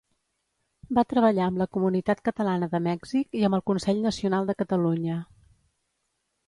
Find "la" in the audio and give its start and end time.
1.63-1.67